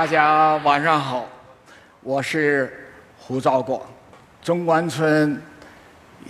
[0.00, 1.28] 大家晚上好，
[2.00, 3.82] 我是胡兆广。
[4.42, 5.38] 中关村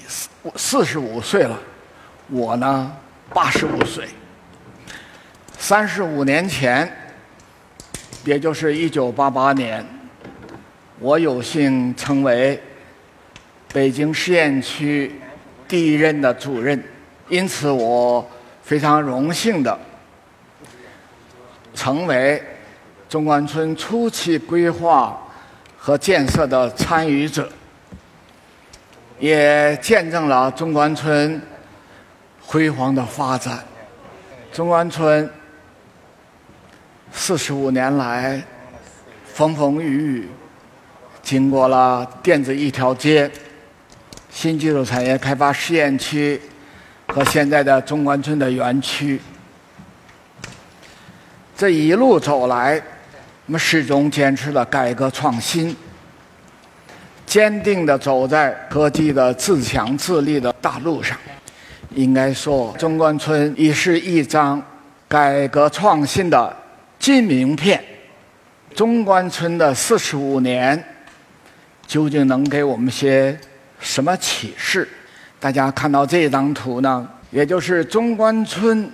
[0.09, 1.57] 四四十五岁了，
[2.31, 2.93] 我呢
[3.33, 4.09] 八十五岁。
[5.57, 6.93] 三十五年前，
[8.25, 9.87] 也就是一九八八年，
[10.99, 12.61] 我有幸成为
[13.73, 15.15] 北京实验区
[15.69, 16.83] 第一任的主任，
[17.29, 18.29] 因此我
[18.65, 19.79] 非常荣幸的
[21.73, 22.43] 成为
[23.11, 25.21] 中关村初期规划
[25.77, 27.51] 和建设的参与者，
[29.19, 31.43] 也见证了中关村
[32.41, 33.65] 辉煌的发展。
[34.53, 35.29] 中关村
[37.11, 38.41] 四十五年来
[39.25, 40.29] 风风雨雨，
[41.21, 43.29] 经过了电子一条街、
[44.31, 46.41] 新技术产业开发试验区
[47.09, 49.21] 和现在的中关村的园区，
[51.57, 52.81] 这一路走来。
[53.51, 55.75] 我们始终坚持了改革创新，
[57.27, 61.19] 坚定地走在科技的自强自立的大路上。
[61.97, 64.63] 应该说，中关村已是一张
[65.09, 66.57] 改革创新的
[67.01, 67.83] 金名片。
[68.73, 70.81] 中关村的四十五年，
[71.89, 73.37] 究竟能给我们些
[73.81, 74.89] 什么启示？
[75.41, 78.89] 大家看到这张图呢，也就是中关村，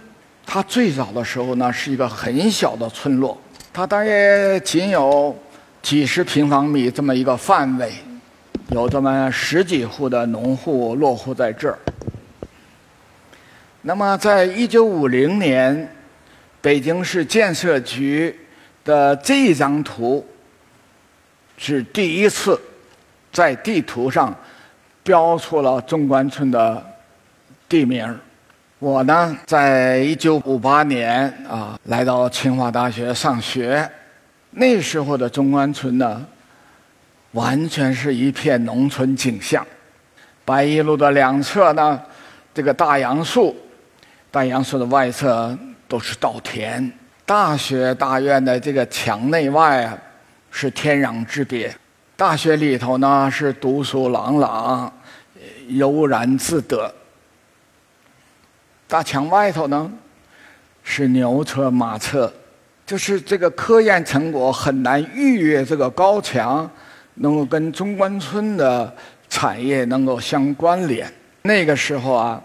[0.46, 3.38] 它最早的时候呢，是一个很小的村落。
[3.76, 5.36] 它大约仅有
[5.82, 7.92] 几十平方米这么一个范围，
[8.70, 11.78] 有这么十几户的农户落户在这儿。
[13.82, 15.94] 那么，在一九五零年，
[16.62, 18.34] 北京市建设局
[18.82, 20.26] 的这张图
[21.58, 22.58] 是第一次
[23.30, 24.34] 在地图上
[25.02, 26.82] 标出了中关村的
[27.68, 28.18] 地名。
[28.78, 33.90] 我呢，在一九五八年啊，来到清华大学上学。
[34.50, 36.22] 那时候的中关村呢，
[37.32, 39.66] 完全是一片农村景象。
[40.44, 41.98] 白一路的两侧呢，
[42.52, 43.56] 这个大杨树，
[44.30, 45.56] 大杨树的外侧
[45.88, 46.92] 都是稻田。
[47.24, 49.96] 大学大院的这个墙内外啊，
[50.50, 51.74] 是天壤之别。
[52.14, 54.92] 大学里头呢，是读书朗朗，
[55.68, 56.92] 悠然自得。
[58.88, 59.90] 大墙外头呢，
[60.84, 62.32] 是牛车马车，
[62.86, 66.70] 就是这个科研成果很难逾越这个高墙，
[67.14, 68.94] 能够跟中关村的
[69.28, 71.12] 产业能够相关联。
[71.42, 72.40] 那个时候啊，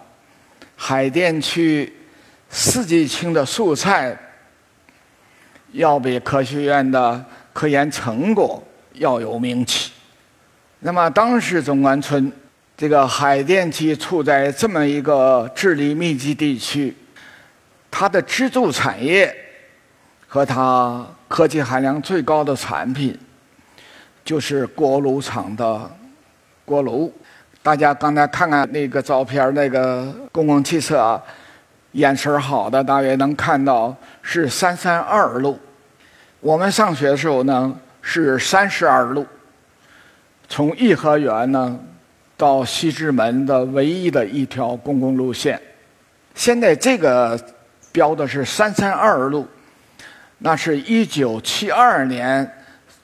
[0.75, 1.94] 海淀区
[2.50, 4.18] 四季青的蔬菜
[5.74, 8.63] 要比科学院的科研成果
[8.94, 9.91] 要有名气。
[10.80, 12.31] 那么当时中关村。
[12.81, 16.92] 这个海淀区处在这么一个智力密集地区，
[17.92, 19.31] 它的支柱产业
[20.28, 23.16] 和它科技含量最高的产品，
[24.25, 25.80] 就是锅炉厂的
[26.66, 27.14] 锅炉。
[27.62, 31.22] 大家刚才看看那个照片，那个公共汽车啊，
[31.92, 35.59] 眼神好的大约能看到是三三二路。
[36.40, 39.24] 我们上学的时候呢是三十二路，
[40.50, 41.80] 从颐和园呢。
[42.41, 45.62] 到西直门的唯一的一条公共路线，
[46.34, 47.40] 现在这个
[47.91, 49.47] 标的是三三二路，
[50.40, 52.51] 那是一九七二年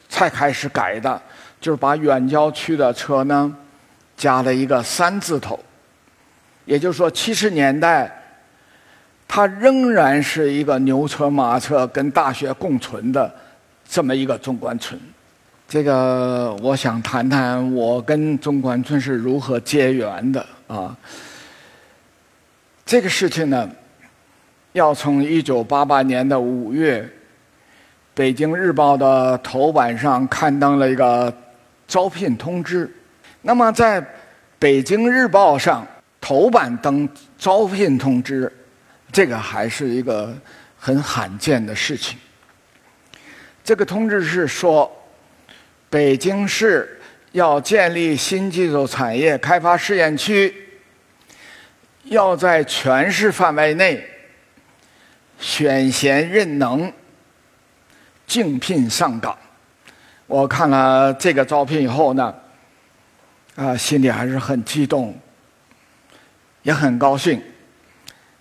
[0.10, 1.22] 才开始改的，
[1.62, 3.56] 就是把远郊区的车呢
[4.16, 5.64] 加了一个三字头，
[6.66, 8.12] 也就是说七十年代
[9.28, 13.32] 它仍然是一个牛车马车跟大学共存的
[13.88, 15.00] 这么一个中关村。
[15.68, 20.96] 这个我想谈谈我跟中关村是如何结缘的啊。
[22.86, 23.70] 这个事情呢，
[24.72, 27.02] 要从一九八八年的五月，
[28.14, 31.34] 《北京日报》的头版上刊登了一个
[31.86, 32.90] 招聘通知。
[33.42, 34.02] 那么，在
[34.58, 35.86] 《北京日报》上
[36.22, 37.08] 头版登
[37.38, 38.50] 招聘通知，
[39.12, 40.34] 这个还是一个
[40.80, 42.18] 很罕见的事情。
[43.66, 44.90] 这个通知是说。
[45.90, 47.00] 北京市
[47.32, 50.54] 要建立新技术产业开发试验区，
[52.04, 54.06] 要在全市范围内
[55.40, 56.92] 选贤任能、
[58.26, 59.38] 竞聘上岗。
[60.26, 62.36] 我看了这个招聘以后呢，
[63.56, 65.18] 啊，心里还是很激动，
[66.64, 67.42] 也很高兴，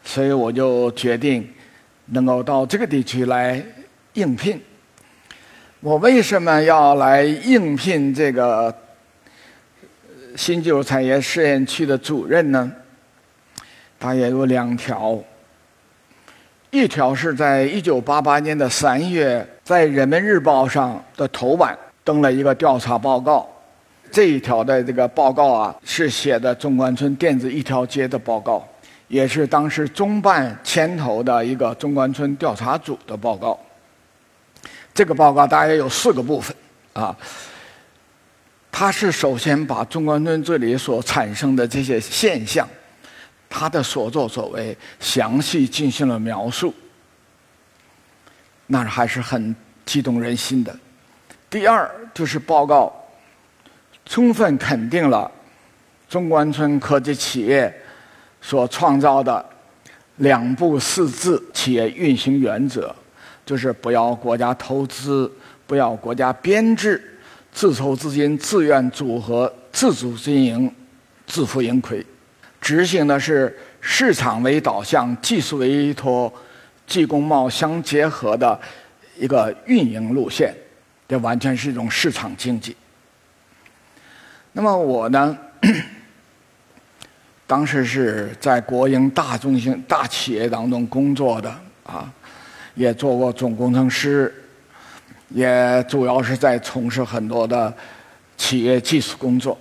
[0.03, 1.49] 所以我就决定
[2.07, 3.65] 能够到这个地区来
[4.15, 4.61] 应聘。
[5.87, 8.75] 我为什么要来应聘这个
[10.35, 12.73] 新技术产业试验区的主任呢？
[13.97, 15.17] 大约有两条。
[16.73, 23.49] 一条是在一九八八年的三月，在《人民日报》上的头版登了一个调查报告。
[24.11, 28.67] 这一条的这个报告啊，是写的中关村电子一条街的报告，
[29.07, 33.57] 也是当时中办牵头的一个中关村调查组的报告。
[34.97, 36.57] 这个报告大约有四个部分
[36.95, 37.15] 啊，
[38.73, 42.67] 它是首先把中关村这里所产生的这些现象，
[43.51, 46.75] 他的所作所为详细进行了描述，
[48.69, 49.55] 那还是很
[49.85, 50.75] 激动人心的。
[51.51, 52.91] 第二就是报告。
[54.09, 55.29] 充分肯定了
[56.09, 57.75] 中关村科技企业
[58.41, 59.45] 所创造的
[60.19, 62.95] 两步四字企业运行原则，
[63.47, 65.33] 就是不要国家投资，
[65.67, 67.19] 不要国家编制，
[67.53, 70.71] 自筹资金、自愿组合、自主经营、
[71.27, 72.05] 自负盈亏，
[72.61, 76.31] 执行的是市场为导向、技术为依托、
[76.87, 78.61] 技工贸相结合的
[79.17, 80.53] 一个运营路线，
[81.09, 82.77] 这完全是一种市场经济。
[84.53, 85.39] 那么我呢，
[87.47, 91.49] 当时是在国营大中型大企业当中工作的
[91.85, 92.13] 啊，
[92.77, 94.33] 也做过总工程师，
[95.31, 97.75] 也主要是在从事很多的
[98.37, 99.59] 企业技术工作。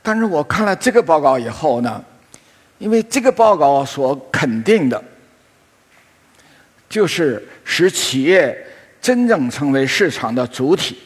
[0.00, 2.02] 但是我看了这个报告以后呢，
[2.78, 5.04] 因为这个报告所肯定的，
[6.88, 8.56] 就是使企业
[9.02, 10.96] 真正成为市场的主体。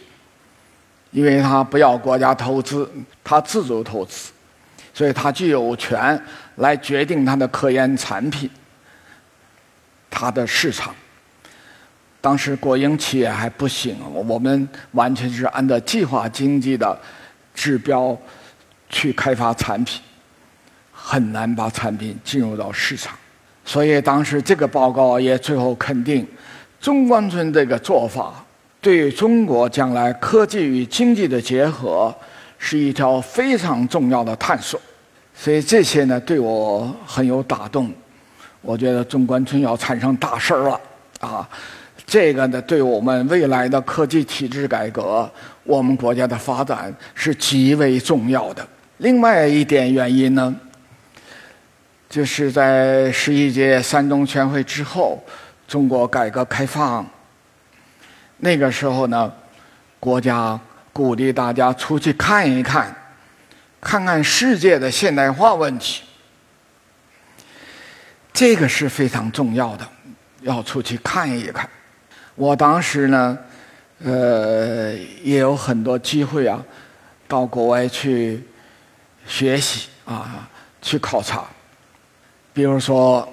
[1.11, 2.91] 因为他不要国家投资，
[3.23, 4.31] 他自主投资，
[4.95, 6.19] 所以他具有权
[6.57, 8.49] 来决定他的科研产品，
[10.13, 10.95] 他的市场。
[12.21, 16.97] 当时国营企业还不行，我们完全是按照计划经济的
[17.53, 18.17] 指标
[18.89, 20.01] 去开发产品，
[20.93, 23.17] 很难把产品进入到市场。
[23.65, 26.25] 所以当时这个报告也最后肯定
[26.81, 28.45] 中关村这个做法。
[28.81, 32.13] 对中国将来科技与经济的结合，
[32.59, 34.81] 是一条非常重要的探索。
[35.35, 37.93] 所以这些呢，对我很有打动。
[38.63, 40.81] 我觉得中关村要产生大事儿了
[41.21, 41.49] 啊！
[42.07, 45.31] 这个呢，对我们未来的科技体制改革，
[45.65, 48.67] 我们国家的发展是极为重要的。
[48.99, 50.55] 另外一点原因呢，
[52.09, 55.23] 就是在十一届三中全会之后，
[55.67, 57.05] 中国改革开放。
[58.39, 59.33] 那个时候呢，
[59.99, 60.59] 国家
[60.93, 62.95] 鼓励大家出去看一看，
[63.81, 66.03] 看看世界的现代化问题，
[68.33, 69.87] 这个是非常重要的，
[70.41, 71.69] 要出去看一看。
[72.35, 73.39] 我当时呢，
[74.03, 76.63] 呃，也有很多机会啊，
[77.29, 78.43] 到国外去
[79.27, 80.49] 学习啊，
[80.81, 81.45] 去考察。
[82.53, 83.27] 比如说，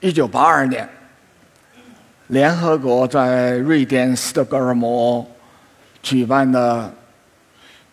[0.00, 0.88] 一九八二年。
[2.28, 5.28] 联合国在瑞典斯德哥尔摩
[6.00, 6.88] 举办的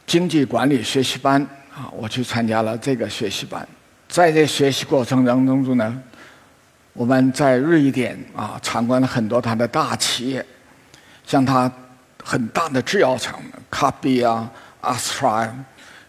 [0.06, 1.42] 经济管理学习班
[1.74, 3.68] 啊，我去参加了这个学习班。
[4.07, 6.01] 在这学习过程当中呢，
[6.94, 10.45] 我们在瑞典啊参观了很多它的大企业，
[11.25, 11.71] 像它
[12.24, 13.39] 很大的制药厂
[13.69, 14.51] 卡比啊、
[14.81, 15.50] 阿斯特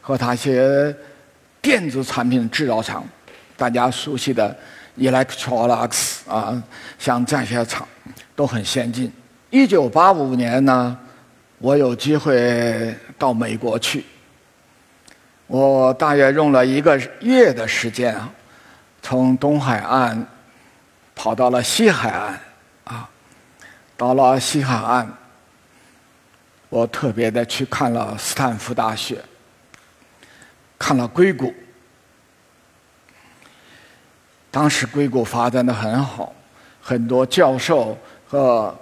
[0.00, 0.94] 和它一些
[1.60, 3.04] 电子产品制造厂，
[3.56, 4.56] 大家熟悉的
[4.98, 6.62] Electrolux 啊，
[6.98, 7.87] 像这些厂。
[8.34, 9.12] 都很先进。
[9.50, 10.96] 一九八五年呢，
[11.58, 14.04] 我有机会到美国去，
[15.49, 18.31] 我大约用了一个月的时间啊，
[19.02, 20.25] 从东海岸
[21.17, 22.40] 跑到了西海岸，
[22.85, 23.11] 啊，
[23.97, 25.12] 到了西海岸，
[26.69, 29.19] 我特别的去看了斯坦福大学，
[30.78, 31.52] 看了硅谷，
[34.50, 36.33] 当时硅谷发展的很好，
[36.81, 37.99] 很多教授。
[38.31, 38.78] 和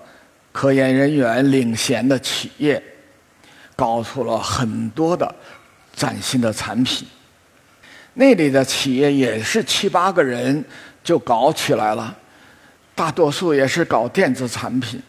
[0.50, 2.82] 科研人员领衔的企业，
[3.76, 5.32] 搞出了很多的
[5.96, 7.08] 崭新的产品。
[8.14, 10.64] 那里的企业也是七八个人
[11.02, 12.16] 就搞起来了，
[12.94, 15.02] 大多数也是搞电子产品，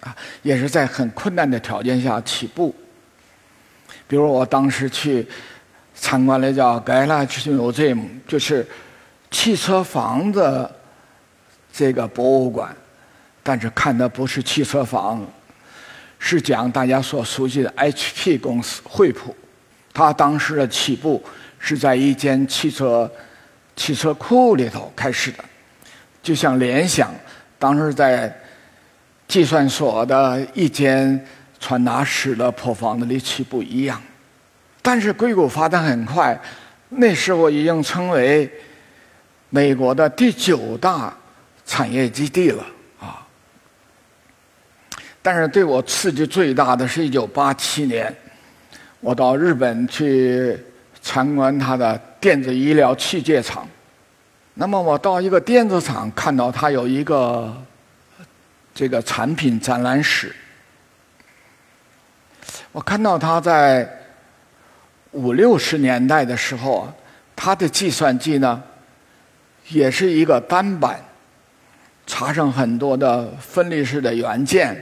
[0.00, 2.74] 啊，也是在很困难的条件下起步。
[4.08, 5.26] 比如我当时去
[5.94, 8.66] 参观了叫 Garage Museum，就是
[9.30, 10.74] 汽车房的
[11.72, 12.74] 这个博物馆。
[13.44, 15.26] 但是看的不是汽车房，
[16.18, 19.34] 是讲大家所熟悉的 HP 公司惠普。
[19.94, 21.22] 他当时的起步
[21.58, 23.10] 是在一间汽车
[23.76, 25.44] 汽车库里头开始的，
[26.22, 27.14] 就像联想
[27.58, 28.34] 当时在
[29.28, 31.26] 计算所的一间
[31.58, 34.00] 传达室的破房子里起步一样。
[34.82, 36.38] 但是硅谷发展很快，
[36.88, 38.50] 那时候已经成为
[39.48, 41.16] 美国的第九大
[41.64, 42.64] 产业基地了
[42.98, 43.24] 啊。
[45.22, 48.12] 但是对我刺激最大的是一九八七年，
[49.02, 50.56] 我到日本去
[51.02, 53.68] 参观他的电子医疗器械厂。
[54.54, 57.52] 那么我到一个电子厂，看到他有一个
[58.72, 60.32] 这个产品展览室。
[62.70, 63.90] 我看到他在
[65.10, 66.94] 五六十年代的时候啊，
[67.34, 68.62] 他的计算机呢，
[69.70, 71.00] 也是一个单板，
[72.06, 74.80] 插上很多的分立式的元件，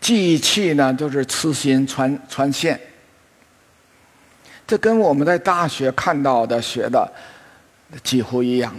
[0.00, 2.80] 记忆器呢就是磁芯传传线。
[4.66, 7.10] 这跟我们在大学看到的学的
[8.02, 8.74] 几乎一样，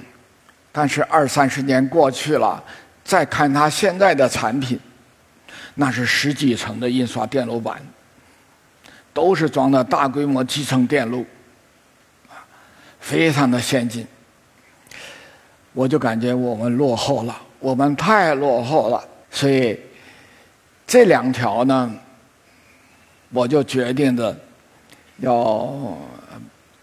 [0.72, 2.64] 但是二三十年过去了，
[3.04, 4.80] 再看他现在的产品，
[5.76, 7.82] 那是十几层的印刷电路板。
[9.16, 11.24] 都是装的大规模集成电路，
[13.00, 14.08] 非常的先进。
[15.72, 19.08] 我就感觉我们落后了，我们太落后了。
[19.30, 19.80] 所以
[20.88, 21.94] 这两条呢，
[23.30, 24.36] 我就决定的
[25.18, 25.98] 要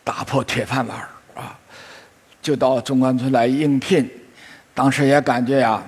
[0.04, 0.98] 打破铁饭碗
[1.34, 1.58] 啊，
[2.40, 4.08] 就到中关村来应聘。
[4.74, 5.82] 当时也感觉呀，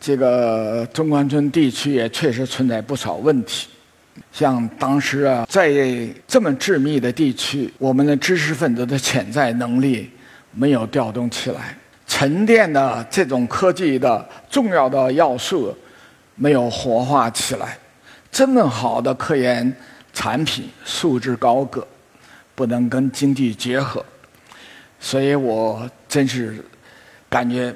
[0.00, 3.68] 这个中关村地区也确实存在不少问题。
[4.32, 5.72] 像当时啊，在
[6.26, 10.10] 这么致密的地区，我们的知识分子的潜在能力
[10.52, 11.76] 没有调动起来，
[12.06, 15.76] 沉淀的这种科技的重要的要素
[16.36, 17.76] 没有活化起来，
[18.30, 19.74] 这么好的科研
[20.14, 21.86] 产品素质高个，
[22.54, 24.02] 不能跟经济结合，
[24.98, 26.64] 所以我真是
[27.28, 27.74] 感觉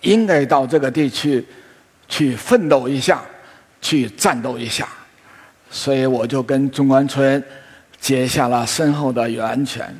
[0.00, 1.44] 应该到这个地区
[2.08, 3.22] 去奋斗一下，
[3.82, 4.88] 去战斗一下。
[5.70, 7.42] 所以我就跟中关村
[8.00, 9.92] 结下了深厚的源泉。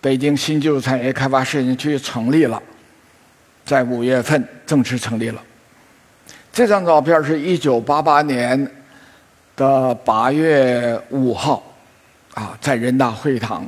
[0.00, 2.62] 北京新技术产业开发试验区成立了，
[3.64, 5.42] 在五月份正式成立了。
[6.52, 8.70] 这张照片是一九八八年
[9.56, 11.62] 的八月五号，
[12.34, 13.64] 啊，在人大会堂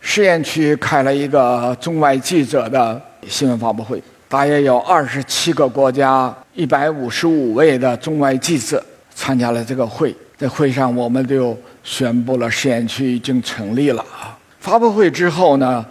[0.00, 8.84] 试验区开了一个中外记者的新闻发布会，大约有二十七个国家一百五十五位的中外记者
[9.14, 10.14] 参加了这个会。
[10.36, 14.38] 在会上，我们就宣布了试验区已经成立了啊。
[14.58, 15.84] 发布会之后呢，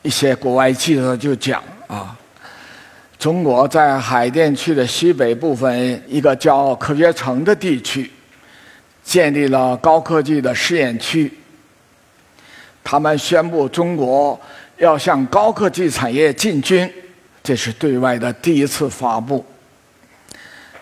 [0.00, 2.16] 一些国外记者就讲啊，
[3.18, 8.10] 中国在海淀区的西北部分一个叫科学城的地区，
[9.10, 11.32] 建立了高科技的试验区。
[12.84, 14.40] 他们宣布中国
[14.76, 16.88] 要向高科技产业进军，
[17.42, 19.44] 这是对外的第一次发布。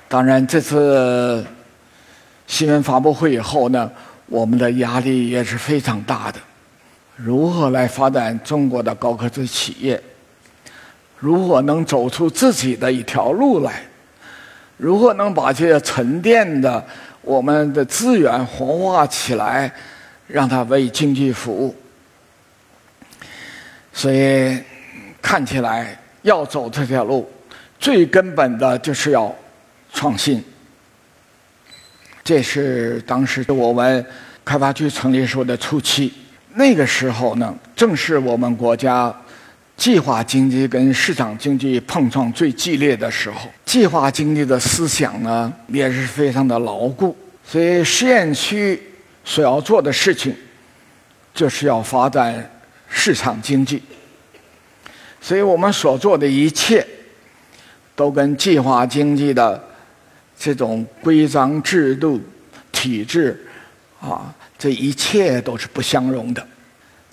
[0.09, 1.43] 当然，这次。
[2.47, 3.91] 新闻发布会以后呢，
[4.27, 6.39] 我们的压力也是非常大的。
[7.15, 10.03] 如何来发展中国的高科技企业？
[11.19, 13.83] 如何能走出自己的一条路来？
[14.79, 16.83] 如何能把这些沉淀的
[17.23, 19.73] 我们的资源活化起来，
[20.27, 21.75] 让它为经济服务？
[23.93, 24.59] 所以
[25.21, 27.29] 看起来要走这条路，
[27.79, 29.35] 最根本的就是要
[29.93, 30.43] 创新。
[32.23, 34.05] 这是当时我们
[34.45, 36.13] 开发区成立时候的初期，
[36.55, 39.15] 那个时候呢，正是我们国家
[39.79, 43.49] 计划经济跟市场经济碰撞最激烈的时候。
[43.65, 47.17] 计划经济的思想呢，也是非常的牢固。
[47.43, 48.83] 所以试验区
[49.25, 50.35] 所要做的事情，
[51.33, 52.51] 就是要发展
[52.91, 53.83] 市场经济。
[55.21, 56.87] 所以我们所做的一切，
[57.97, 59.65] 都跟计划经济的。
[60.41, 62.21] 这种规章制度、
[62.71, 63.45] 体制，
[64.01, 66.47] 啊，这一切都是不相容的。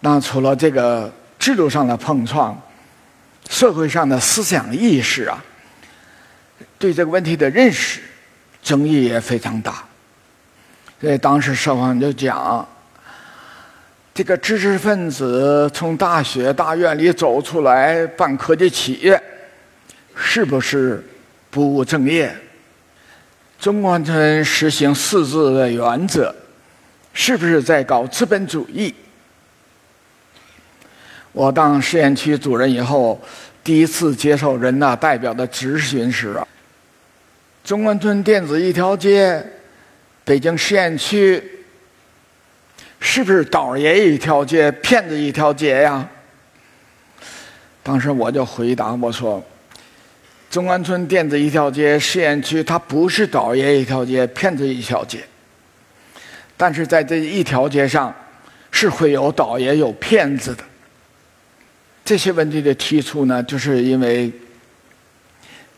[0.02, 1.12] 那除了这个
[1.46, 2.60] 制度上的碰撞，
[3.48, 5.46] 社会上的思想意识啊，
[6.80, 8.02] 对这个问题的认识，
[8.64, 9.84] 争议也非常大。
[11.00, 12.68] 所以当时社会上就讲，
[14.12, 19.22] 这个知识分子从大学大院里走出来办科技企业，
[20.16, 21.08] 是不是
[21.52, 22.36] 不务正业？
[23.60, 26.34] 中关村实行四字的原则，
[27.14, 28.92] 是不是在搞资本主义？
[31.36, 33.20] 我当试验区主任以后，
[33.62, 36.48] 第一次接受人大代表的质询时啊，
[37.62, 39.46] 中关村电子一条街，
[40.24, 41.44] 北京试验区，
[43.02, 46.08] 是不是倒爷一条街，骗子一条街呀？
[47.84, 49.44] 当时我就回答我说。
[50.50, 55.20] 中关村电子一条街试验区，它不是倒爷一条街、骗子一条街，
[56.56, 58.16] 但是在这一条街上，
[58.72, 60.64] 是会有倒爷、有骗子的。
[62.06, 64.32] 这些问题的提出呢，就是因为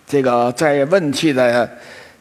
[0.05, 1.69] 这个在问题的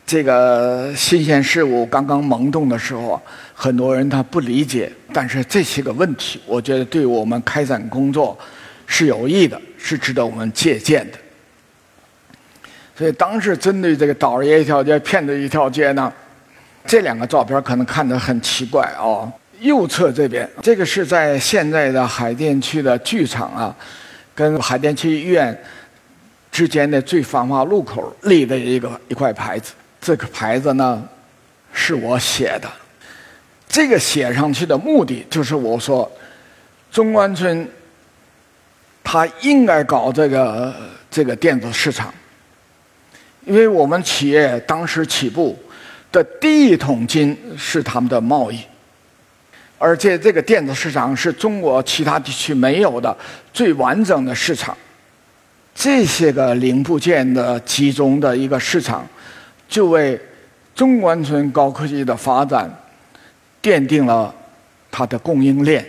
[0.06, 3.20] 这个新鲜事物刚刚萌动的时候，
[3.52, 8.38] 很多人他不理解，但是这些个问题，我觉得对我们开展工作
[8.86, 11.18] 是有益的，是值得我们借鉴的。
[12.96, 16.12] 所以当时针对这个倒爷一条街、骗子一条街呢，
[16.86, 19.30] 这两个照片可能看着很奇怪哦。
[19.66, 23.76] 右侧这边，这个是在现在的海淀区的剧场啊，
[24.35, 25.56] 跟海淀区医院
[26.50, 29.73] 之间的最繁华路口立的一个一块牌子。
[30.00, 31.02] 这个牌子呢，
[31.73, 32.70] 是我写的。
[33.68, 36.11] 这个写上去的目的就是我说，
[36.90, 37.68] 中关村
[39.02, 40.75] 他应该搞这个
[41.11, 42.14] 这个电子市场，
[43.44, 45.58] 因为我们企业当时起步
[46.12, 48.61] 的第一桶金是他们的贸易，
[49.78, 53.16] 而且这个电子市场是中国其他地区没有的
[53.52, 54.76] 最完整的市场，
[55.75, 59.06] 这些个零部件的集中的一个市场。
[59.68, 60.16] 就为
[60.76, 62.71] 中关村高科技的发展
[63.61, 64.33] 奠定了
[64.92, 65.85] 它的供应链，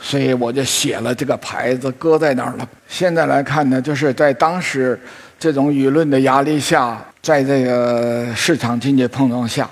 [0.00, 2.66] 所以我就写了这个牌子，搁在那儿了。
[2.88, 4.98] 现在来看呢，就是在当时
[5.38, 9.68] 这种舆论的压力下，在这个市场经济碰撞下，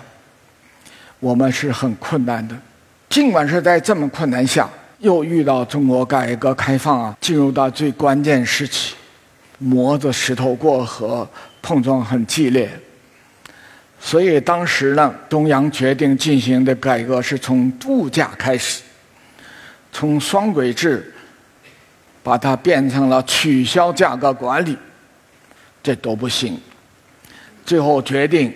[1.19, 2.55] 我们是很困难的。
[3.15, 4.69] 尽管是在这么困难下，
[4.99, 8.97] 又遇到中国改革开放啊，进入到最关键时期，
[9.59, 11.25] 磨着石头过河，
[11.63, 12.69] 碰撞很激烈。
[14.01, 18.83] 所以当时呢，中央决定进行的改革是从物价开始，
[19.93, 21.15] 从双轨制
[22.21, 24.77] 把它变成了取消价格管理，
[25.85, 26.61] 这都不行。
[27.65, 28.53] 最后决定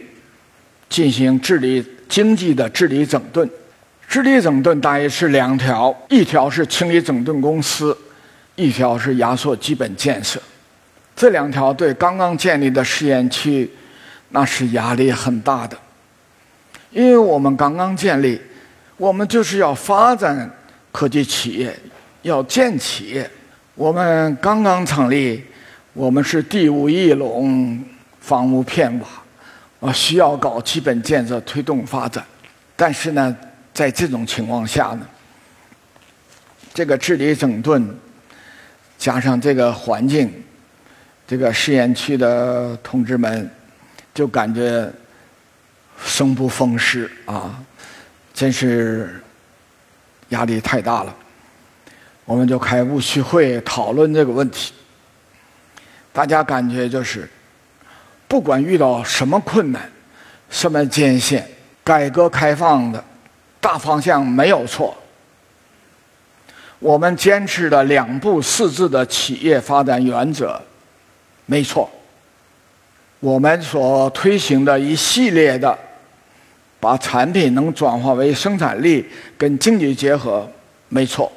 [0.88, 3.48] 进行治理经济的治理整顿，
[4.08, 7.96] 治理整顿大约是两条：一条是清理整顿公司，
[8.56, 10.40] 一条是压缩基本建设。
[11.14, 13.70] 这两条对刚刚建立的试验区。
[14.30, 15.74] 那是压力很大的，
[16.90, 18.38] 因为我们刚刚建立，
[18.99, 20.50] 我们就是要发展
[20.92, 21.75] 科技企业，
[22.21, 23.30] 要建企业。
[23.75, 25.42] 我们刚刚成立，
[25.94, 27.82] 我们是地无一垄，
[28.21, 32.23] 房屋片瓦，啊，需要搞基本建设推动发展。
[32.76, 33.34] 但是呢，
[33.78, 35.06] 在这种情况下呢，
[36.75, 37.97] 这个治理整顿，
[38.99, 40.32] 加上这个环境，
[41.28, 43.49] 这个试验区的同志们。
[44.12, 44.91] 就感觉
[46.04, 47.62] 生不逢时啊，
[48.34, 49.23] 真是
[50.30, 51.14] 压力太大了。
[52.25, 54.73] 我们就开务虚会讨论这个问题，
[56.12, 57.30] 大家感觉就是，
[58.26, 59.88] 不管遇到什么困难、
[60.50, 61.49] 什么艰险，
[61.84, 63.04] 改革开放的
[63.60, 64.97] 大方向没有错。
[66.78, 70.60] 我们坚持的两步四字的企业发展原则
[71.47, 71.90] 没错。
[73.21, 75.76] 我们所推行的一系列的，
[76.78, 79.04] 把产品能转化为生产力
[79.36, 80.49] 跟经济结合，
[80.88, 81.32] 没错。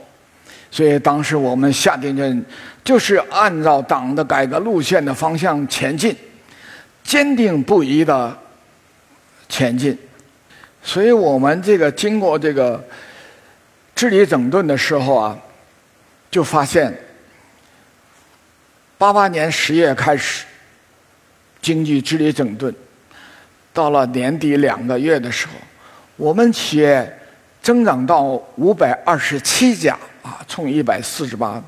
[0.70, 2.46] 所以当时我们下定决心，
[2.84, 6.16] 就是按照党的改革路线的方向前进，
[7.04, 8.38] 坚定不移的
[9.50, 9.98] 前进。
[10.84, 12.84] 所以我们这个经过这个
[13.96, 15.38] 治理整顿的时候啊，
[16.30, 16.96] 就发现，
[18.98, 20.46] 八八年十月开始。
[21.62, 22.74] 经济治理整顿，
[23.72, 25.54] 到了年底两个月的时候，
[26.16, 27.20] 我们企业
[27.62, 28.24] 增长到
[28.56, 31.64] 五百二十七家啊，从一百四十八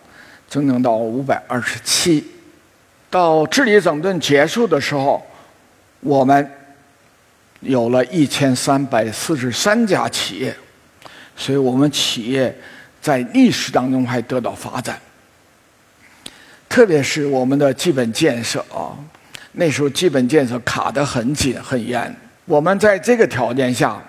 [0.49, 2.27] 增长到五百二十七。
[3.11, 5.23] 到治理整顿结束的时候，
[5.99, 6.51] 我们
[7.63, 10.55] 有了一千三百四十三家企业，
[11.35, 12.55] 所以我们企业
[13.01, 14.99] 在历史当中还得到发展，
[16.69, 18.97] 特别是我们的基本建设啊。
[19.53, 24.01] 那时候基本建设卡得很紧很严，我们在这个条件下，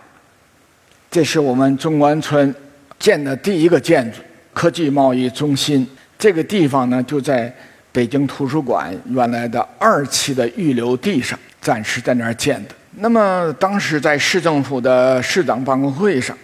[1.11, 2.55] 这是我们中关村
[2.99, 4.19] 建的第一个建筑——
[4.55, 5.87] 科技贸易中心。
[6.19, 7.55] 这个地方呢，就在
[7.93, 12.75] 北京图书馆原来的二期的预留地上，暂时在那儿建的。
[12.97, 16.37] 那么当时在市政府的市长办公会上，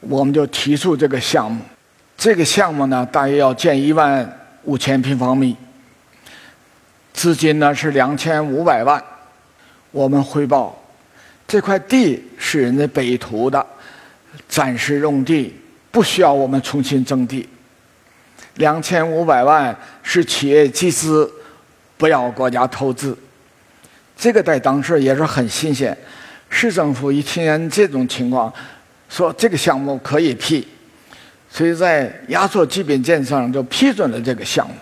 [0.00, 1.60] 我们就提出这个项目。
[2.16, 4.26] 这个项目呢，大约要建一万
[4.64, 5.54] 五千平方米。
[7.12, 9.02] 资金呢是两千五百万，
[9.90, 10.82] 我们汇报，
[11.46, 13.64] 这块地是人家北图的，
[14.48, 15.54] 暂时用地，
[15.90, 17.46] 不需要我们重新征地。
[18.54, 21.30] 两千五百万是企业集资，
[21.98, 23.16] 不要国家投资。
[24.16, 25.96] 这个在当时也是很新鲜，
[26.48, 28.52] 市政府一听见这种情况，
[29.08, 30.66] 说这个项目可以批，
[31.50, 34.74] 所以在压缩基本建设上就批准了这个项目。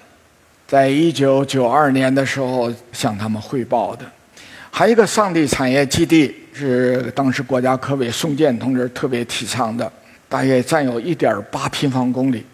[0.66, 4.04] 在一九九二年的时候向他们汇报的，
[4.70, 9.90] 还有一个上地产业基地是当时国家科委宋健同志特别提倡的，
[10.28, 12.44] 大约占有一点八平方公里。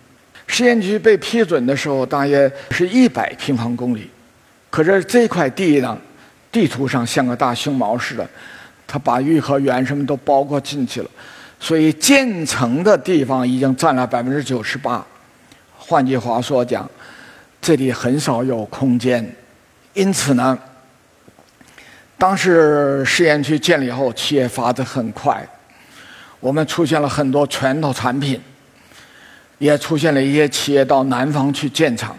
[0.47, 4.11] 试验区被批准的时候，大约是一百平方公里。
[4.69, 5.97] 可是这块地呢，
[6.53, 8.29] 地图上像个大熊猫似的，
[8.87, 11.11] 它把颐和园什么都包括进去了，
[11.59, 15.05] 所以建成的地方已经占了百分之九十八。
[15.77, 16.89] 换句话说讲，
[17.61, 19.35] 这里很少有空间，
[19.95, 20.59] 因此呢。
[22.19, 25.43] 当时试验区建立后，企业发展很快，
[26.39, 28.39] 我们出现了很多拳头产品，
[29.57, 32.15] 也出现了一些企业到南方去建厂，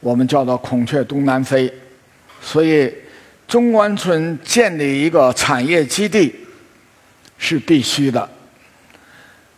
[0.00, 1.72] 我们叫做“孔雀东南飞”。
[2.42, 2.92] 所以，
[3.48, 6.32] 中关村建立一个产业基地
[7.38, 8.28] 是必须的。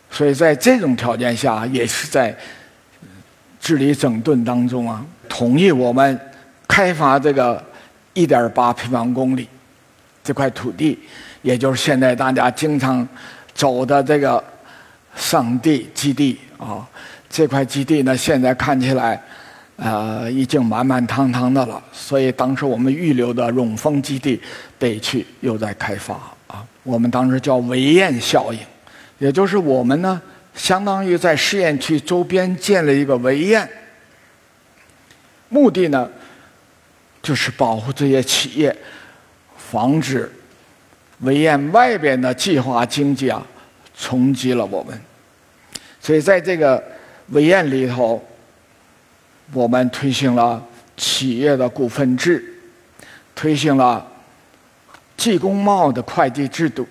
[0.09, 2.35] 所以在这种条件下，也是在
[3.59, 6.19] 治理整顿当中啊，同意我们
[6.67, 7.63] 开发这个
[8.13, 9.47] 一点八平方公里。
[10.23, 10.97] 这块土地，
[11.41, 13.05] 也就是现在大家经常
[13.53, 14.41] 走的这个
[15.15, 16.87] 上地基地啊。
[17.27, 19.21] 这块基地呢，现在看起来，
[19.83, 21.81] 呃，已经满满当当的了。
[21.91, 24.39] 所以当时我们预留的永丰基地
[24.77, 26.13] 北区又在开发
[26.45, 26.63] 啊。
[26.83, 28.59] 我们当时叫围堰效应，
[29.17, 30.21] 也就是我们呢，
[30.53, 33.67] 相当于在试验区周边建了一个围堰，
[35.49, 36.07] 目的呢，
[37.23, 38.75] 就是保护这些企业。
[39.57, 40.29] 防止
[41.19, 43.41] 围堰外边的计划经济啊
[43.97, 45.01] 冲击了我们，
[46.01, 46.83] 所以在这个
[47.29, 48.21] 围堰里头，
[49.53, 50.63] 我们推行了
[50.95, 52.43] 企业的股份制，
[53.35, 54.05] 推行了
[55.17, 56.87] 计公贸的会计制度，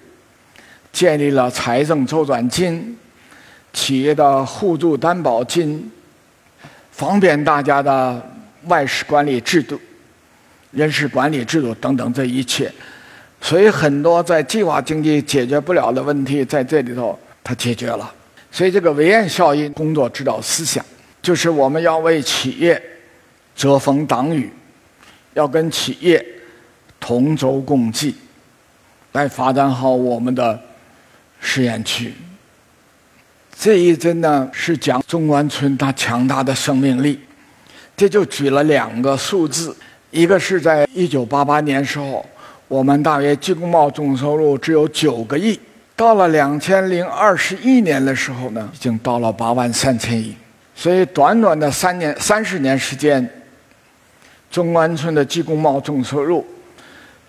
[0.92, 2.98] 建立了财政周转金、
[3.72, 5.90] 企业的互助担保金，
[6.90, 8.30] 方便大家的
[8.66, 9.80] 外事管理制度。
[10.72, 12.72] 人事管理制度等等，这一切，
[13.40, 18.08] 所以很多在计划经济解决不了的问题，在这里头它解决了。
[18.52, 20.84] 所以这个围堰效应工作指导思想，
[21.22, 22.80] 就是我们要为企业
[23.54, 24.50] 遮风挡雨，
[25.34, 26.24] 要跟企业
[26.98, 28.14] 同舟共济，
[29.12, 30.58] 来发展好我们的
[31.40, 32.14] 试验区。
[33.58, 37.20] 这一针呢，是讲中关村它强大的生命力。
[37.94, 39.76] 这就举了两个数字。
[40.10, 42.24] 一个是在一九八八年时候，
[42.66, 45.60] 我们大约经工贸总收入只有九个亿，
[45.94, 50.34] 到了两千零二十一年的时候呢，已经到了八万三千亿，
[50.80, 53.28] 所以短短的三年三十年时间，
[54.50, 56.42] 中关村的技工贸总收入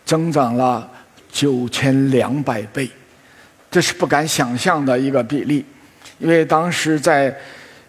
[0.05, 0.89] 增长了
[1.29, 2.89] 九千两百倍，
[3.69, 5.65] 这是不敢想象的一个比例，
[6.17, 7.35] 因为当时在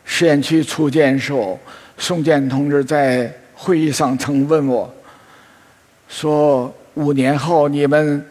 [0.04, 1.56] 试验区初建时候，
[1.96, 3.32] 宋健同志在。
[3.54, 4.92] 会议上曾问我，
[6.08, 8.26] 说五年后你们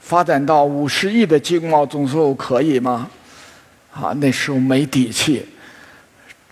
[0.00, 3.08] 发展到五十亿的经贸总收入可以吗？
[3.92, 5.46] 啊，那时候没底气，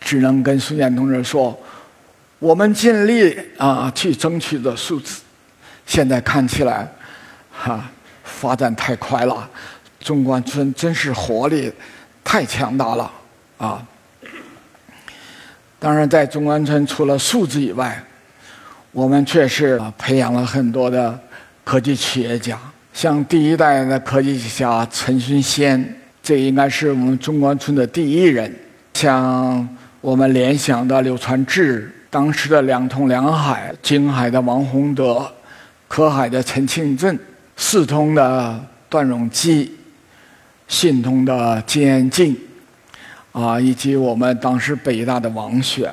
[0.04, 1.58] 只能跟孙建同志说，
[2.38, 5.22] 我们尽力啊去争取的数字。
[5.86, 6.86] 现在看起来，
[7.50, 7.90] 哈，
[8.24, 9.48] 发展太快了，
[10.00, 11.72] 中关村真是活力
[12.22, 13.10] 太强大了
[13.58, 13.86] 啊！
[15.78, 18.02] 当然，在中关村除了数字以外，
[18.92, 21.18] 我们确实培养了很多的
[21.64, 22.58] 科技企业家，
[22.94, 28.54] 像第一代的科技家陈勋先，这应该是我们中关村的第一人。
[28.94, 29.68] 像
[30.02, 35.24] 我们联想的柳传志，当时的两通两海、京海的王洪德、
[35.86, 37.16] 科海的陈庆振、
[37.56, 38.60] 四通的
[38.90, 39.72] 段永基、
[40.66, 42.36] 信通的金延进。
[43.30, 45.90] 啊，以及我们当时北大的王选，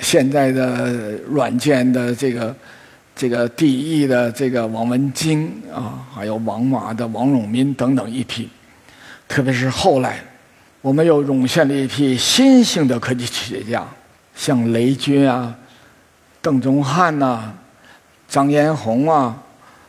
[0.00, 2.56] 现在的软件的这个
[3.14, 8.48] 这个第一的这个王文京啊，还有王马的王永民等等一批，
[9.28, 10.18] 特别是后来，
[10.82, 13.86] 我们又涌现了一批新兴的科技企业家，
[14.34, 15.54] 像雷军啊、
[16.40, 17.52] 邓中汉呐、
[18.28, 19.36] 张延红啊、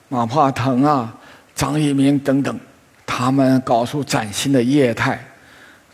[0.09, 1.15] 马化腾啊、
[1.55, 2.59] 张一鸣等等，
[3.05, 5.19] 他们搞出崭新的业态。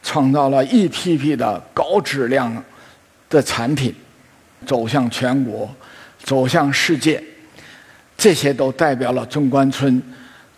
[0.03, 2.63] 创造了一批批的高质量
[3.29, 3.93] 的产品，
[4.65, 5.69] 走向全国，
[6.23, 7.21] 走向世界，
[8.17, 10.01] 这些都代表了中关村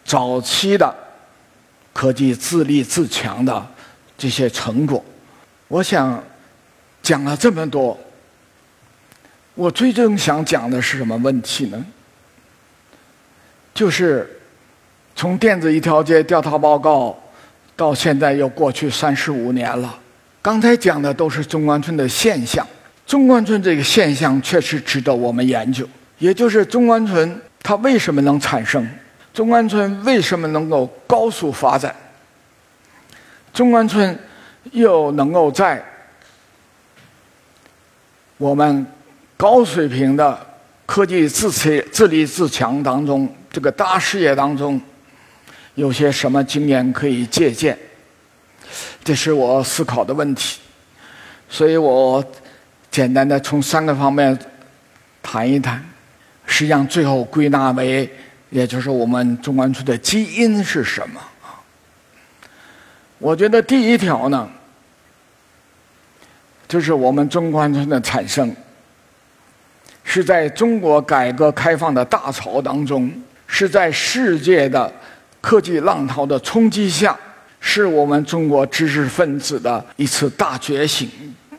[0.06, 0.94] 早期的
[1.92, 3.66] 科技自立自强的
[4.20, 5.04] 这些成果。
[5.68, 6.24] 我想
[7.02, 7.98] 讲了这么多，
[9.56, 11.84] 我最终想讲的是什么问题呢？
[13.74, 14.30] 就是
[15.16, 17.18] 从电子一条街调查报告。
[17.80, 19.98] 到现在又过去三十五年了，
[20.42, 22.68] 刚才讲的都是中关村的现象。
[23.08, 28.86] 中关村这个现象确实值得我们研究，也就是中关村它为什么能产生？
[29.34, 31.96] 中关村为什么能够高速发展？
[33.54, 34.18] 中关村
[34.72, 35.84] 又能够在
[38.38, 38.86] 我们
[39.36, 40.48] 高水平的
[40.86, 44.80] 科技自持、自立自强当中，这个大事业当中，
[45.76, 47.78] 有些什么经验可以借鉴？
[49.04, 50.60] 这是我思考的问题。
[51.50, 52.24] 所以我
[52.92, 54.38] 简单的从三个方面
[55.22, 55.84] 谈一谈。
[56.46, 58.10] 实际上，最后归纳为，
[58.50, 61.22] 也就是我们中关村的基因是什么？
[63.20, 64.50] 我觉得第一条呢，
[66.68, 68.56] 就是我们中关村的产生，
[70.04, 73.12] 是在中国改革开放的大潮当中，
[73.46, 74.92] 是在世界的
[75.40, 77.16] 科技浪潮的冲击下，
[77.60, 81.10] 是我们中国知识分子的一次大觉醒、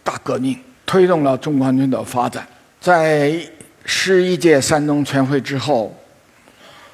[0.03, 2.45] 大革命，推动了中关村的发展，
[2.81, 3.41] 在。
[3.87, 5.93] 十一届三中全会之后，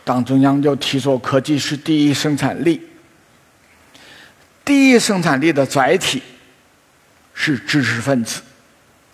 [0.04, 2.80] 党中央就提出科技是第一生产力，
[4.66, 6.20] 第一生产力的载体
[7.32, 8.42] 是知识分子，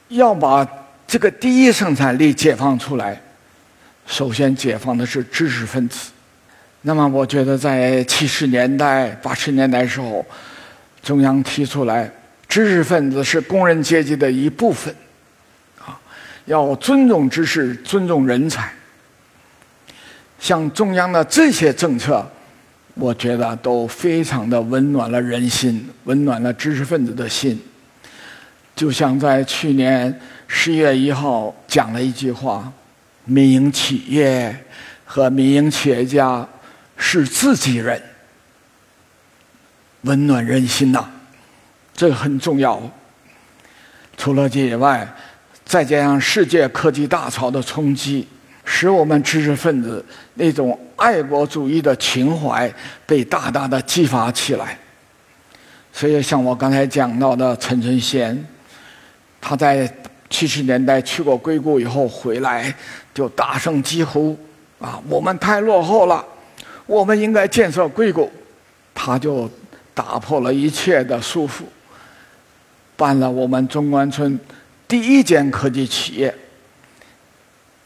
[0.08, 0.66] 要把
[1.06, 3.20] 这个第一生产力解放出来，
[4.06, 6.10] 首先解放的是知识分子。
[6.80, 10.24] 那么，我觉得在七十年代、八十年代时候，
[11.02, 12.10] 中央提出来，
[12.48, 14.92] 知识分子是工人阶级的一部分。
[15.78, 16.00] 啊
[16.46, 18.72] 要尊重知识，尊重人才。
[20.40, 22.26] 像中央的这些政策，
[22.94, 27.60] 我觉得都非常的温暖了人心，温暖了知识分子的心。
[28.74, 32.72] 就像在去年十一月一号讲了一句话
[33.24, 34.64] ：“民营企业
[35.04, 36.46] 和民营企业家
[36.96, 38.00] 是自己人。”
[40.02, 41.04] 温暖人心呐，
[41.94, 42.82] 这个很重要。
[44.16, 45.08] 除了这以外。
[45.64, 48.26] 再加上世界科技大潮的冲击，
[48.64, 52.72] 使我们知识分子那种爱国主义的情怀
[53.06, 54.78] 被大大的激发起来。
[55.92, 58.46] 所以，像我刚才讲到的陈春贤，
[59.40, 59.92] 他在
[60.30, 62.74] 七十年代去过硅谷以后回来，
[63.12, 64.36] 就大声疾呼
[64.80, 66.24] ：“啊，我们太落后了，
[66.86, 68.30] 我们应该建设硅谷。”
[68.94, 69.50] 他就
[69.94, 71.62] 打破了一切的束缚，
[72.96, 74.38] 办了我们中关村。
[74.86, 76.34] 第一间科技企业，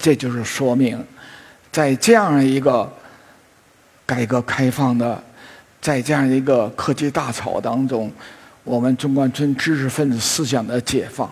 [0.07, 1.05] 这就是说明，
[1.73, 2.89] 在这样一个
[4.07, 5.21] 改革开放的，
[5.81, 8.09] 在这样一个科技大潮当中，
[8.63, 11.29] 我们中关村知识分子思想的解放，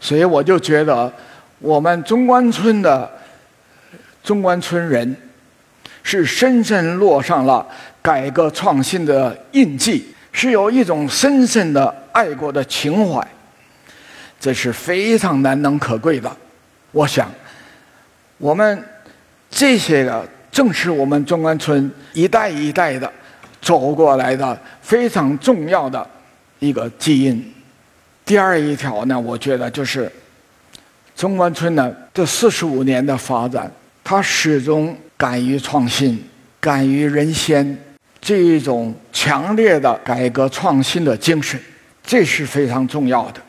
[0.00, 1.12] 所以我就觉得，
[1.58, 3.06] 我们中关村的
[4.24, 5.14] 中关村人，
[6.02, 7.66] 是深深落上了
[8.00, 13.22] 改革创新的印记，是有一种深深的爱国的情怀。
[14.40, 16.34] 这是非常难能可贵的，
[16.92, 17.30] 我想，
[18.40, 18.82] 我们
[19.50, 23.10] 这些个正是我们中关村一代一代的
[23.60, 26.04] 走过来的非常重要的
[26.58, 27.54] 一个基因。
[28.24, 30.10] 第二一条呢，我觉得就是
[31.14, 33.70] 中关村呢这四十五年的发展，
[34.02, 36.18] 它始终敢于创新、
[36.58, 37.78] 敢于人先
[38.22, 41.60] 这一种强烈的改革创新的精神，
[42.02, 43.40] 这是非常重要的。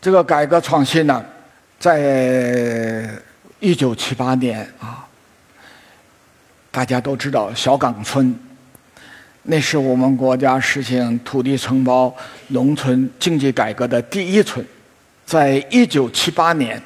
[0.00, 1.24] 这个改革创新呢，
[1.78, 3.08] 在
[3.62, 5.06] 一九七八年啊，
[6.72, 8.34] 大家都知道小岗村，
[9.44, 12.12] 那是我们国家实行土地承包、
[12.48, 14.66] 农村经济改革的第一村。
[15.24, 16.82] 在一九七八年，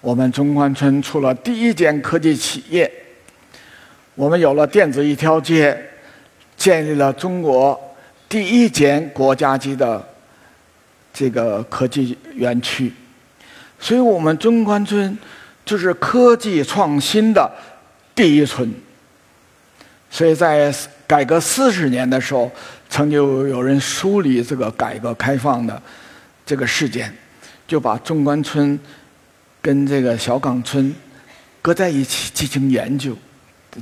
[0.00, 2.88] 我们中关村出了第一间科技企业，
[4.14, 5.76] 我们有了电子一条街，
[6.56, 7.76] 建立了中国
[8.28, 10.08] 第一间国家级的。
[11.12, 12.92] 这个科技园区，
[13.78, 15.16] 所以我们中关村
[15.64, 17.50] 就是科技创新的
[18.14, 18.72] 第一村。
[20.10, 20.72] 所以在
[21.06, 22.50] 改革四十年的时候，
[22.88, 25.80] 曾经有人梳理这个改革开放的
[26.46, 27.12] 这个事件，
[27.66, 28.78] 就把中关村
[29.60, 30.94] 跟这个小岗村
[31.60, 33.16] 搁在一起进行研究，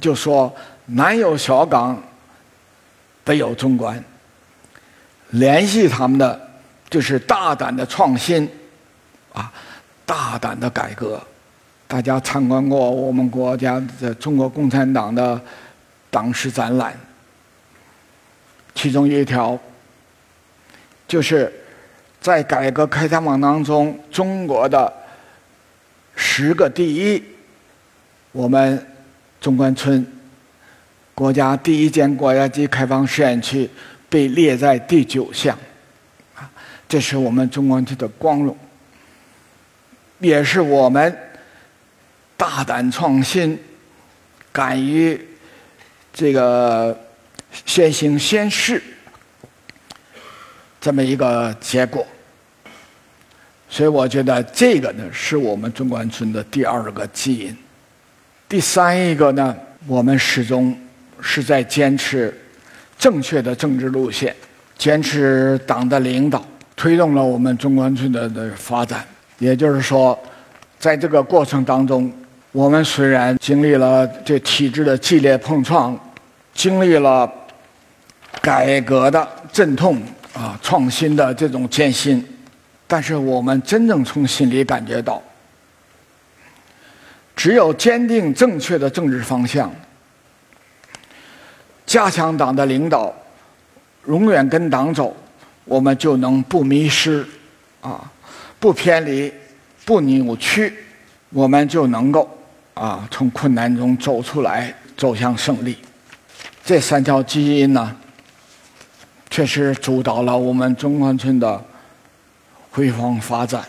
[0.01, 0.55] 就说
[0.87, 2.03] 南有小岗，
[3.25, 4.03] 北有中关，
[5.31, 6.49] 联系他们的。
[6.93, 8.47] 就是大胆的创新，
[9.33, 9.51] 啊，
[10.05, 11.19] 大胆的改革。
[11.93, 15.39] 大家参观过我们国家的中国共产党的
[16.09, 16.99] 党史展览，
[18.75, 19.59] 其中一条
[21.07, 21.53] 就是
[22.19, 24.91] 在改革开放当中，中国的
[26.17, 27.23] 十个第一，
[28.33, 28.87] 我们
[29.39, 30.07] 中关村
[31.15, 33.69] 国家第一间国家级开放试验区
[34.09, 35.55] 被列在第九项。
[36.35, 36.51] 啊
[36.89, 38.57] 这是我们中关村的光荣，
[40.21, 41.15] 也是我们
[42.43, 43.57] 大胆创新、
[44.51, 45.17] 敢于
[46.13, 46.99] 这个
[47.65, 48.83] 先行先试
[50.81, 52.05] 这么一个结果。
[53.69, 57.57] 所以我觉得这个呢，是我们中关村的第二个基因。
[58.49, 60.77] 第三一个呢，我们始终
[61.21, 62.37] 是在坚持
[62.99, 64.35] 正确的政治路线，
[64.77, 69.07] 坚持党的领导，推动了我们中关村的的发展。
[69.39, 70.21] 也就是说，
[70.81, 72.13] 在这个过程当中，
[72.53, 75.99] 我们虽然经历了这体制的激烈碰撞，
[76.53, 77.31] 经历了
[78.43, 79.99] 改革的阵痛
[80.35, 82.23] 啊，创新的这种艰辛。
[82.87, 85.23] 但是我们真正从心里感觉到，
[87.35, 89.75] 只有坚定正确的政治方向，
[91.87, 93.11] 加强党的领导，
[94.09, 95.17] 永远跟党走，
[95.65, 97.27] 我们就能不迷失，
[97.81, 98.13] 啊，
[98.61, 99.33] 不偏离，
[99.87, 100.75] 不扭曲，
[101.31, 102.29] 我们就能够
[102.75, 105.77] 啊从困难中走出来，走向胜利。
[106.65, 107.97] 这三条基因呢，
[109.31, 111.65] 确实主导了我们中关村的。
[112.75, 113.63] 辉煌发展，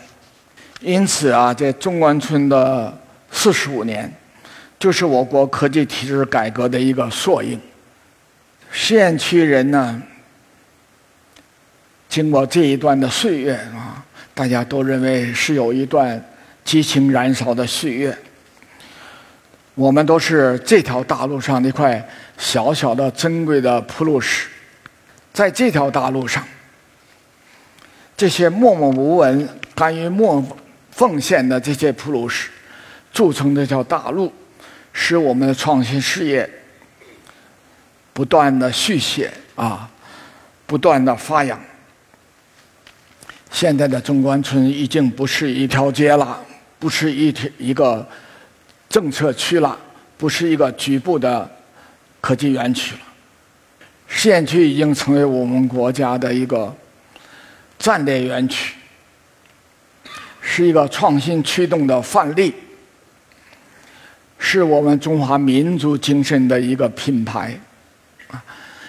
[0.80, 2.98] 因此啊，在中关村的
[3.30, 4.10] 四十五年，
[4.78, 7.60] 就是我国科技体制改革的一个缩影。
[8.70, 10.02] 实验区人呢，
[12.08, 16.24] 经过这一段的岁月啊，大家都认为是有一段
[16.64, 18.16] 激情燃烧的岁月。
[19.74, 22.08] 我们都是这条大路上的一块
[22.38, 24.48] 小小的珍贵的铺路石，
[25.32, 26.44] 在这条大路上。
[28.16, 30.42] 这些默默无闻、甘于默
[30.92, 32.48] 奉献的这些铺路石，
[33.12, 34.32] 铸成这条大路，
[34.92, 36.48] 使我们的创新事业
[38.12, 39.90] 不断的续写啊，
[40.66, 41.60] 不断的发扬。
[43.50, 46.40] 现在的中关村已经不是一条街了，
[46.78, 48.06] 不是一条一个
[48.94, 49.76] 政策区了，
[50.16, 51.50] 不是一个局部的
[52.20, 53.00] 科技园区了，
[54.06, 56.72] 实验区已经成为我们国家的一个。
[57.76, 58.76] 战略园区
[60.40, 62.54] 是一个创新驱动的范例，
[64.38, 67.58] 是我们中华民族精神的一个品牌，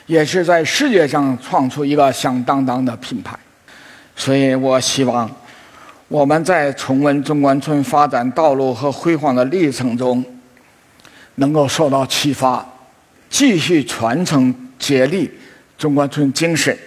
[0.06, 3.36] 也是在世界上创出一个响当当的品牌。
[4.15, 5.30] 所以我希望
[6.08, 10.24] 我们在重温中关村发展道路和辉煌的历程中，
[11.36, 12.63] 能够受到启发，
[13.30, 15.32] 继续传承接力
[15.78, 16.78] 中关村精神。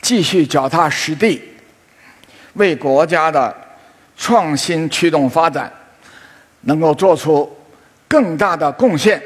[0.00, 1.40] 继续脚踏实地，
[2.54, 3.54] 为国家的
[4.16, 5.72] 创新驱动发展，
[6.62, 7.48] 能够做出
[8.08, 9.22] 更大的贡献。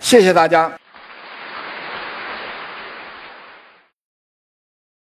[0.00, 0.70] 谢谢大家。